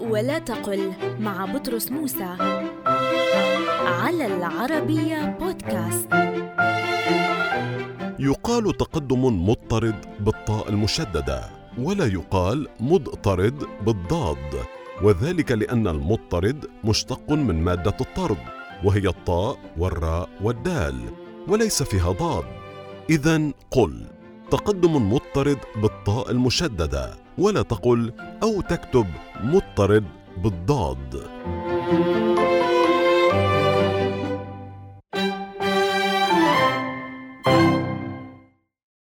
[0.00, 2.36] ولا تقل مع بطرس موسى.
[3.86, 6.08] على العربية بودكاست.
[8.18, 11.44] يقال تقدم مضطرد بالطاء المشددة
[11.78, 14.54] ولا يقال مضطرد بالضاد.
[15.02, 18.38] وذلك لأن المضطرد مشتق من مادة الطرد
[18.84, 20.94] وهي الطاء والراء والدال
[21.48, 22.44] وليس فيها ضاد.
[23.10, 24.19] إذا قل.
[24.50, 29.06] تقدم مضطرد بالطاء المشددة ولا تقل أو تكتب
[29.42, 30.04] مضطرد
[30.42, 31.22] بالضاد.